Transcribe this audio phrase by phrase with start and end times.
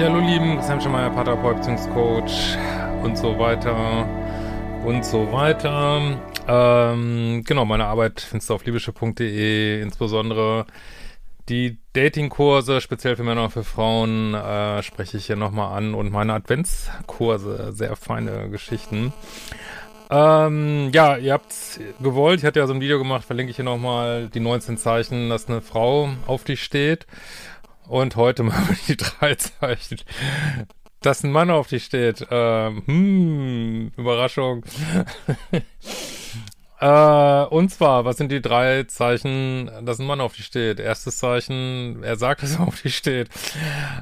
[0.00, 2.56] Ja, hallo Lieben, Christian Schemeier, Paartherapeut, Beziehungscoach
[3.02, 4.08] und so weiter
[4.82, 6.18] und so weiter.
[6.48, 10.64] Ähm, genau, meine Arbeit findest du auf liebische.de, insbesondere
[11.50, 16.10] die Datingkurse, speziell für Männer und für Frauen, äh, spreche ich hier nochmal an und
[16.10, 19.12] meine Adventskurse, sehr feine Geschichten.
[20.08, 23.66] Ähm, ja, ihr habt's gewollt, ich hatte ja so ein Video gemacht, verlinke ich hier
[23.66, 27.06] nochmal die 19 Zeichen, dass eine Frau auf dich steht.
[27.90, 28.54] Und heute wir
[28.86, 29.98] die drei Zeichen,
[31.00, 32.24] dass ein Mann auf dich steht.
[32.30, 34.64] Ähm, hm, Überraschung.
[36.80, 40.78] äh, und zwar, was sind die drei Zeichen, dass ein Mann auf dich steht?
[40.78, 43.28] Erstes Zeichen, er sagt, dass er auf dich steht.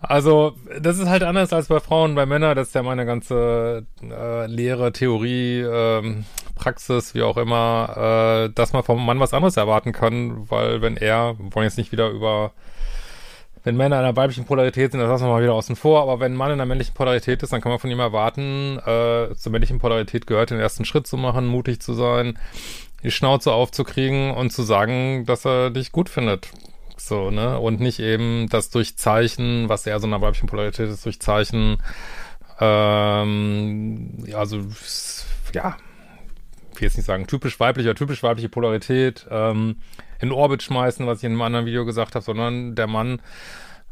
[0.00, 3.84] Also, das ist halt anders als bei Frauen, bei Männern, das ist ja meine ganze
[4.00, 6.24] äh, Lehre, Theorie, ähm,
[6.54, 10.96] Praxis, wie auch immer, äh, dass man vom Mann was anderes erwarten kann, weil wenn
[10.96, 12.52] er, wir wollen jetzt nicht wieder über
[13.64, 16.20] wenn Männer in einer weiblichen Polarität sind, das lassen wir mal wieder außen vor, aber
[16.20, 19.34] wenn ein Mann in einer männlichen Polarität ist, dann kann man von ihm erwarten, äh,
[19.36, 22.38] zur männlichen Polarität gehört, den ersten Schritt zu machen, mutig zu sein,
[23.02, 26.48] die Schnauze aufzukriegen und zu sagen, dass er dich gut findet.
[26.96, 27.58] So, ne?
[27.58, 31.78] Und nicht eben das durch Zeichen, was eher so einer weiblichen Polarität ist, durch Zeichen,
[32.60, 34.60] ähm, also,
[35.52, 35.76] ja,
[36.72, 39.76] ich will jetzt nicht sagen typisch weiblich oder typisch weibliche Polarität, ähm,
[40.22, 43.20] in Orbit schmeißen, was ich in einem anderen Video gesagt habe, sondern der Mann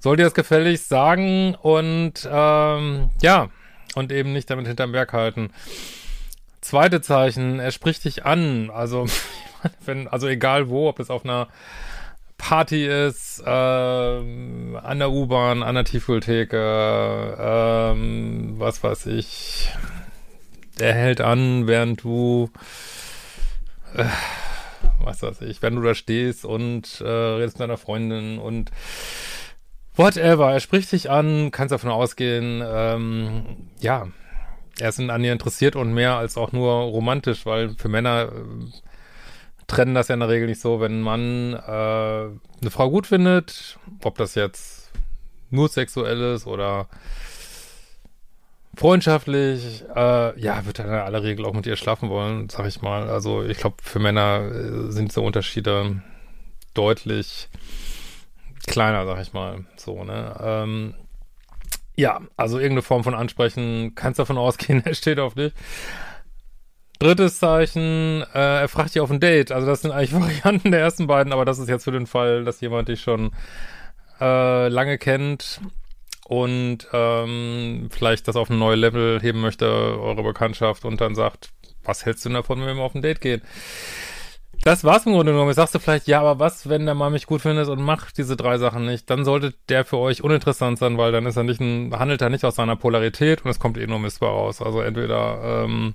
[0.00, 3.50] soll dir das gefälligst sagen und ähm, ja,
[3.94, 5.50] und eben nicht damit hinterm Berg halten.
[6.60, 8.70] Zweite Zeichen, er spricht dich an.
[8.70, 9.06] Also,
[9.84, 11.48] wenn, also egal wo, ob es auf einer
[12.38, 19.70] Party ist, äh, an der U-Bahn, an der Tiefkühltheke, ähm, was weiß ich.
[20.78, 22.50] Er hält an, während du
[23.94, 24.04] äh,
[25.04, 28.70] was weiß ich, wenn du da stehst und äh, redest mit deiner Freundin und
[29.96, 34.08] whatever, er spricht dich an, kannst davon ausgehen, ähm, ja,
[34.78, 39.66] er ist an dir interessiert und mehr als auch nur romantisch, weil für Männer äh,
[39.66, 43.06] trennen das ja in der Regel nicht so, wenn ein Mann äh, eine Frau gut
[43.06, 44.90] findet, ob das jetzt
[45.50, 46.88] nur sexuell ist oder
[48.76, 52.82] freundschaftlich, äh, ja, wird er in aller Regel auch mit ihr schlafen wollen, sag ich
[52.82, 53.08] mal.
[53.08, 56.02] Also ich glaube, für Männer äh, sind so Unterschiede
[56.74, 57.48] deutlich
[58.66, 59.64] kleiner, sag ich mal.
[59.76, 60.36] So, ne?
[60.42, 60.94] Ähm,
[61.96, 65.52] ja, also irgendeine Form von Ansprechen, kannst davon ausgehen, er steht auf dich.
[66.98, 69.52] Drittes Zeichen, äh, er fragt dich auf ein Date.
[69.52, 72.44] Also das sind eigentlich Varianten der ersten beiden, aber das ist jetzt für den Fall,
[72.44, 73.32] dass jemand dich schon
[74.20, 75.60] äh, lange kennt
[76.26, 81.50] und ähm, vielleicht das auf ein neues Level heben möchte, eure Bekanntschaft und dann sagt,
[81.84, 83.42] was hältst du davon, wenn wir mal auf ein Date gehen?
[84.62, 85.50] Das war's im Grunde genommen.
[85.50, 88.16] Jetzt sagst du vielleicht, ja, aber was, wenn der Mann mich gut findet und macht
[88.16, 89.10] diese drei Sachen nicht?
[89.10, 92.30] Dann sollte der für euch uninteressant sein, weil dann ist er nicht ein, handelt er
[92.30, 94.62] nicht aus seiner Polarität und es kommt eh nur missbar raus.
[94.62, 95.94] Also entweder ähm,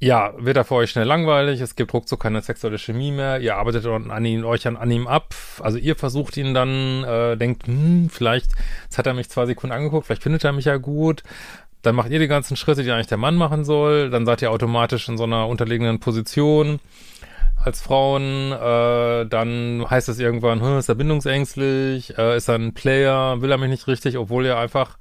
[0.00, 3.56] ja, wird er für euch schnell langweilig, es gibt ruckzuck keine sexuelle Chemie mehr, ihr
[3.56, 7.66] arbeitet an ihn, euch an, an ihm ab, also ihr versucht ihn dann, äh, denkt,
[7.66, 8.50] hm, vielleicht,
[8.84, 11.22] jetzt hat er mich zwei Sekunden angeguckt, vielleicht findet er mich ja gut,
[11.82, 14.50] dann macht ihr die ganzen Schritte, die eigentlich der Mann machen soll, dann seid ihr
[14.50, 16.80] automatisch in so einer unterlegenen Position
[17.62, 22.72] als Frauen, äh, dann heißt es irgendwann, hm, ist er bindungsängstlich, äh, ist er ein
[22.72, 24.96] Player, will er mich nicht richtig, obwohl er einfach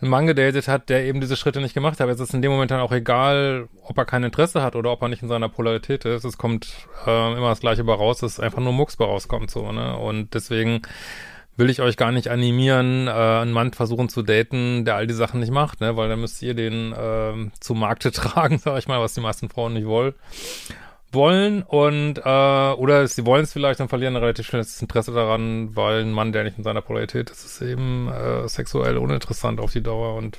[0.00, 2.08] einen Mann gedatet hat, der eben diese Schritte nicht gemacht hat.
[2.08, 5.02] Es ist in dem Moment dann auch egal, ob er kein Interesse hat oder ob
[5.02, 6.24] er nicht in seiner Polarität ist.
[6.24, 6.68] Es kommt
[7.06, 9.96] äh, immer das Gleiche bei raus, dass einfach nur Mucks bei rauskommt so, ne?
[9.96, 10.82] Und deswegen
[11.56, 15.14] will ich euch gar nicht animieren, äh, einen Mann versuchen zu daten, der all die
[15.14, 15.96] Sachen nicht macht, ne?
[15.96, 19.48] Weil dann müsst ihr den äh, zu Markte tragen, sag ich mal, was die meisten
[19.48, 20.14] Frauen nicht wollen
[21.16, 25.74] wollen und äh, oder sie wollen es vielleicht und verlieren relativ schnell das Interesse daran,
[25.74, 29.72] weil ein Mann, der nicht in seiner Polarität ist, ist eben äh, sexuell uninteressant auf
[29.72, 30.38] die Dauer und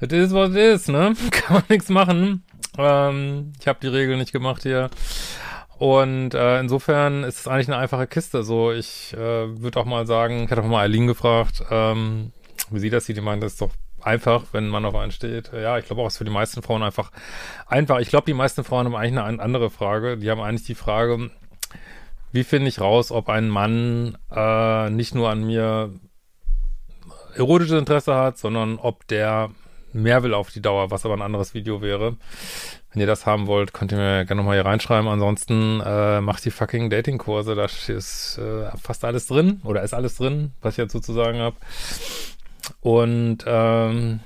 [0.00, 1.12] it is what it is, ne?
[1.30, 2.44] Kann man nichts machen.
[2.78, 4.88] Ähm, ich habe die Regel nicht gemacht hier.
[5.78, 8.44] Und äh, insofern ist es eigentlich eine einfache Kiste.
[8.44, 12.32] So, ich äh, würde auch mal sagen, ich hatte auch mal Eileen gefragt, ähm,
[12.70, 13.16] wie sie das sieht.
[13.16, 13.72] Die meint, das ist doch
[14.04, 15.52] einfach, wenn man auf einen steht.
[15.52, 17.10] Ja, ich glaube auch, es ist für die meisten Frauen einfach
[17.66, 17.98] einfach.
[18.00, 20.18] Ich glaube, die meisten Frauen haben eigentlich eine andere Frage.
[20.18, 21.30] Die haben eigentlich die Frage,
[22.32, 25.92] wie finde ich raus, ob ein Mann äh, nicht nur an mir
[27.34, 29.50] erotisches Interesse hat, sondern ob der
[29.92, 32.16] mehr will auf die Dauer, was aber ein anderes Video wäre.
[32.92, 35.08] Wenn ihr das haben wollt, könnt ihr mir gerne nochmal hier reinschreiben.
[35.08, 37.54] Ansonsten äh, macht die fucking Datingkurse.
[37.54, 41.56] Da ist äh, fast alles drin oder ist alles drin, was ich jetzt sozusagen habe.
[42.80, 44.20] Und ähm,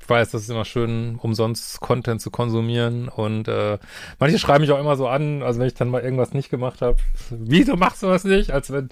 [0.00, 3.08] ich weiß, das ist immer schön, umsonst Content zu konsumieren.
[3.08, 3.78] Und äh,
[4.18, 6.80] manche schreiben mich auch immer so an, also wenn ich dann mal irgendwas nicht gemacht
[6.80, 6.96] habe.
[7.30, 8.50] Wieso machst du was nicht?
[8.50, 8.88] Als wenn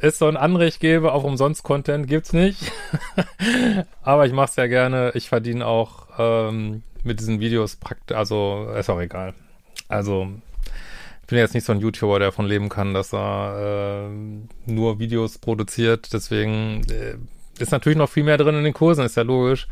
[0.00, 2.72] es so ein Anrecht gäbe auf umsonst Content, gibt's nicht.
[4.02, 5.12] Aber ich mache es ja gerne.
[5.14, 9.34] Ich verdiene auch ähm, mit diesen Videos praktisch, also ist auch egal.
[9.88, 10.28] Also
[11.22, 14.98] ich bin jetzt nicht so ein YouTuber, der davon leben kann, dass er äh, nur
[14.98, 16.12] Videos produziert.
[16.12, 17.16] Deswegen äh,
[17.58, 19.68] ist natürlich noch viel mehr drin in den Kursen, ist ja logisch.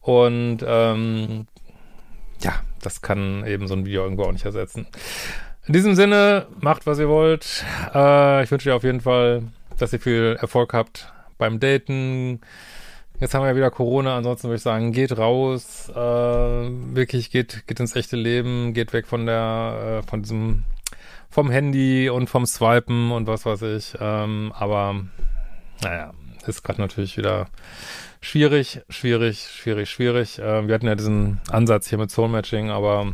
[0.00, 1.46] Und ähm,
[2.40, 4.86] ja, das kann eben so ein Video irgendwo auch nicht ersetzen.
[5.66, 7.64] In diesem Sinne, macht, was ihr wollt.
[7.94, 9.42] Äh, ich wünsche dir auf jeden Fall,
[9.78, 12.40] dass ihr viel Erfolg habt beim Daten.
[13.20, 17.66] Jetzt haben wir ja wieder Corona, ansonsten würde ich sagen, geht raus, äh, wirklich geht,
[17.66, 20.64] geht ins echte Leben, geht weg von der, äh, von diesem,
[21.28, 23.94] vom Handy und vom Swipen und was weiß ich.
[24.00, 25.04] Ähm, aber
[25.82, 26.12] naja,
[26.46, 27.48] ist gerade natürlich wieder
[28.20, 30.38] schwierig, schwierig, schwierig, schwierig.
[30.38, 33.12] Äh, wir hatten ja diesen Ansatz hier mit Soul Matching, aber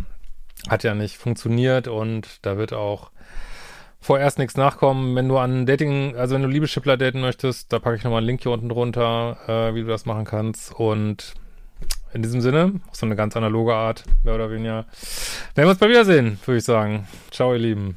[0.69, 3.11] hat ja nicht funktioniert und da wird auch
[4.01, 5.15] vorerst nichts nachkommen.
[5.15, 8.27] Wenn du an Dating, also wenn du Liebeschippler daten möchtest, da packe ich nochmal einen
[8.27, 10.73] Link hier unten drunter, äh, wie du das machen kannst.
[10.73, 11.35] Und
[12.13, 14.87] in diesem Sinne, so eine ganz analoge Art, mehr oder weniger,
[15.55, 17.07] werden wir uns bald wiedersehen, würde ich sagen.
[17.31, 17.97] Ciao, ihr Lieben.